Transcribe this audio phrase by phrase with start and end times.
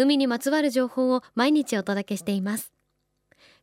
[0.00, 2.72] 海にまつわる情報を毎日お届けしています。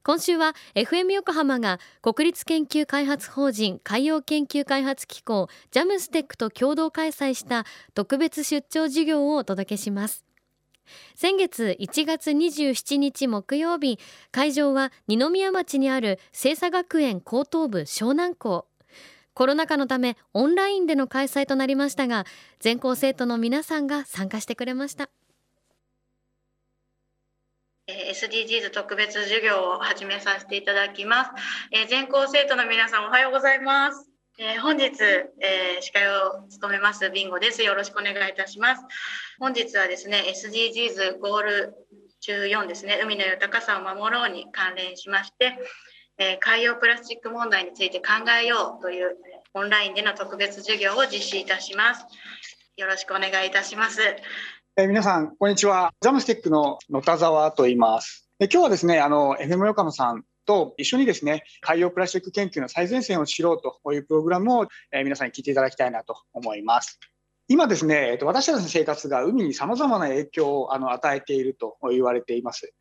[0.03, 10.23] 今週は FM 横浜が国立研究開発法人海洋研究開発機構ジャムステックと共同開催した特別出張授業をお届けします。
[11.15, 13.99] 先月1月27日木曜日
[14.31, 18.67] 会場は二宮町にある清佐学園高等部湘南校。
[19.33, 22.25] コロナ禍のためオンラインでの開催となりましたが
[22.59, 25.09] 全校生徒の皆さんが参加してくれました。
[27.87, 31.31] SDGs 特別授業を始めさせていただきます。
[31.71, 34.09] えー、全校生徒の皆さんおはようございます。
[34.37, 37.63] えー、本日、えー、司会を務めますビンゴです。
[37.63, 38.83] よろしくお願いいたします。
[39.39, 41.73] 本日はですね、SDGs ゴール
[42.19, 45.57] 中4ですね、海の豊かさを守ろうに関連しまして、
[46.17, 49.15] えー、海洋プラスチック問題について考えようという
[49.53, 52.05] オンラインでの特別授業を実施いたします。
[52.75, 54.01] よろしくお願いいたします。
[54.79, 55.91] えー、皆さん、こんにちは。
[56.01, 58.29] ザムスティックの野田沢と言います。
[58.39, 66.99] え今日はですね、あの、FM 横浜さんと一緒にですね、海洋プラスチック研究の最前線を知ろうというプログラムを、えー、皆さんに聞いていただきたいなと思います。
[67.47, 72.71] 今ですね、えっと、私たちの生活が海に様々な影響をあの与えていると言われています。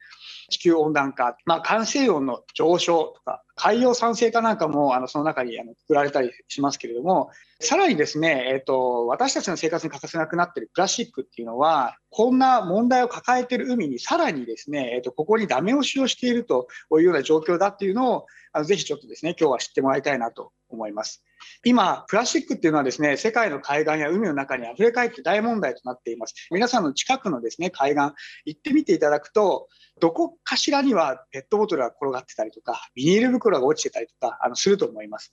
[0.50, 21.22] 地球温暖化、まあ、海水温の上昇とか、海洋酸性化なんかもあのその中にあの作られたりしますけれども、さらにですね、えっ、と、私たちの生活に欠かせなくなっているプラスチックっていうのは、こんな問題を抱えている海にさらにですね、えっ、と、ここにダメ押しをしているというような状況だっていうのを、あのぜひちょっとですね、今日は知ってもらいたいなと思います。
[21.64, 26.34] 今、プラスチックっていうのはですね、世界の海岸や海の中に溢れ返って大問題となっています。
[26.50, 28.12] 皆さんの近くのですね、海岸、
[28.44, 29.68] 行ってみていただくと、
[30.00, 35.32] どこかしらにはペットボトルが転がってたりとか、ビニール袋が落ちてたりとか、あの、すると思います。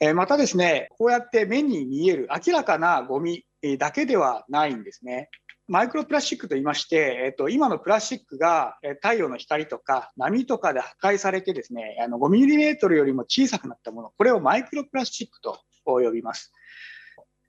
[0.00, 3.46] えまたですね、こうやって目に見える明らかなゴミ
[3.78, 5.30] だけではないんですね。
[5.68, 16.52] マイクロプラスチックと言いまして、えっと、今のプラスチックが太陽の光とか波とかで破壊されてですね、あの5ミリメートルよりも小さくなったもの、これをマイクロプラスチックと呼びます。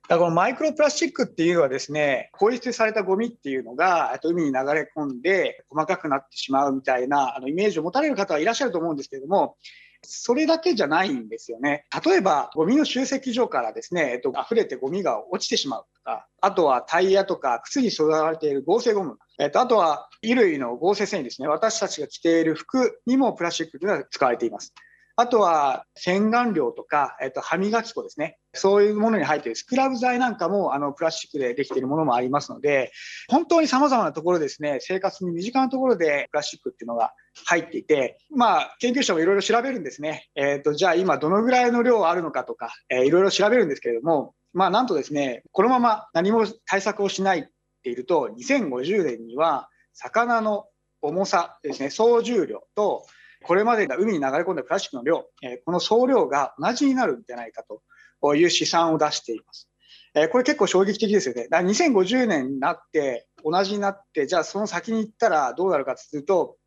[0.09, 9.57] だからこのマイクロプラスチックっていうのはですね、ポイ捨てされたゴミっていうのが海に流れ込んで細かくなってしまうみたいなあのイメージを持たれる方はいらっしゃると思うんですけれども、
[10.03, 11.85] それだけじゃないんですよね。
[12.05, 21.47] 例えば、ゴミの集積所からですね、えっと、溢れてゴミが落ちてしまうとか、あとはタイヤとか靴に添われている合成ゴム、えっと、あとは衣類の合成繊維ですね。
[21.47, 24.73] 私たちが着ている服にもプラスチックというのは使われています。
[25.19, 28.37] あとは洗顔料とか、えっと、歯磨き粉ですね。
[28.53, 32.91] そういうものに入っているスクラブ剤なんかもあのプラスチックでできているものもありますので、
[33.27, 37.13] 本当に様々なところですね、生活に身近なところでプラスチックっていうのが
[37.47, 40.29] 入っていて、まあ、研究者もいろいろ調べるんですね。
[40.35, 47.43] えっ、ー、と、じゃあ今どのぐらいの量あるのかとか、えー、いろいろ調べるんですけれども、まあ、なんとですね、このまま何も対策をしないっ
[47.81, 50.65] ていると、2050年には魚の
[51.01, 53.05] 重さですね、総重量と
[53.43, 59.69] これまで海に流れ込んだプラスチックの量、えこの総量が同じになるんじゃないかという試算を出しています。
[60.15, 61.47] えこれ結構衝撃的ですよね。
[61.49, 66.57] だから2050年になって同じになって、じゃあその先に行ったらどうなるかというと、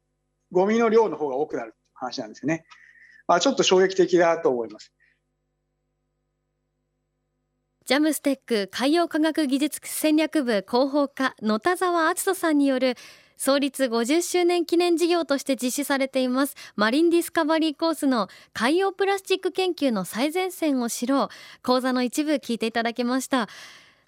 [0.52, 2.64] ゴミの量の方が多くなるって話なんですよね。
[3.26, 4.92] まあ、ちょっと衝撃的だと思います。
[7.90, 12.94] ジャムステック海洋科学技術戦略部広報課野田沢篤人さんによる
[13.36, 16.54] 創立50周年記念事業として実施されています。
[16.76, 21.28] マリンディスカバリーコースの海洋プラスチック研究の最前線を知ろう。
[21.64, 23.48] 講座の一部聞いていただきました。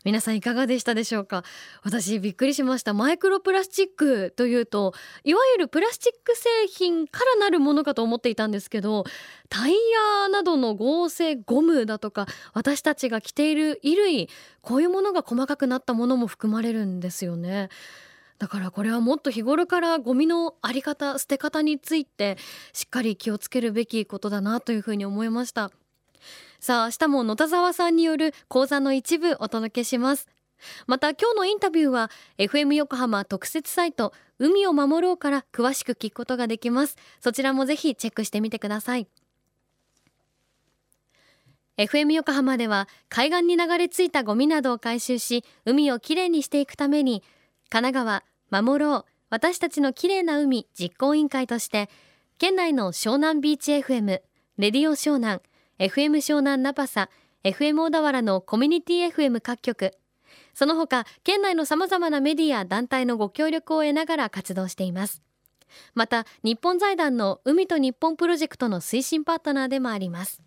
[0.05, 1.45] 皆さんいかがでしたでしょうか？
[1.83, 2.93] 私びっくりしました。
[2.93, 9.05] マイクロプラスチックというといわゆるプラスチック製品からなるものかと思っていたんですけど
[9.49, 9.73] タイ
[10.23, 14.29] ヤなどの合成ゴムだとか私たちが着ている衣類
[14.61, 17.69] こういうものが細かくなったものも含まれるんですよね。
[18.39, 22.39] だからこれはもっと日頃からゴミのあり方捨て方について
[22.73, 25.71] しっかり気をつけるべきことだなというふうに思いました。
[26.63, 30.29] さあ明日も野田沢さんによる講座の一部お届けします。
[30.87, 36.97] また今日のインタビューは FM 横浜特設サイト海を守ろうから詳しく聞くことができます。
[37.19, 39.09] そちらもぜひチェックしてみてください。
[41.79, 47.25] FM 横浜では海岸に流れ着いたゴミなどを回収し海をきれいにしていくために
[47.71, 48.23] 神奈
[48.53, 51.91] 川守ろう私たちの綺麗な海実行委員会として
[52.39, 54.21] 県内の湘南ビーチ FM
[54.59, 55.41] レディオ湘南
[55.83, 57.11] FM 湘南ナパサ
[57.43, 59.91] FM 小田原のコミュニティ FM 各局。
[60.55, 65.23] その他県内のさまざまなメディア団体のご協力を得ながら活動しています。
[65.95, 70.41] また日本財団の海と日本プロジェクトの推進パートナーでもあります。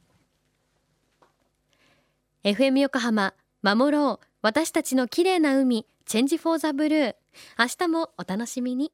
[2.46, 4.26] FM 横浜守ろう。
[4.42, 7.16] 私たちの綺麗な海チェンジフォーザブルー。
[7.60, 8.94] 明日もお楽しみに。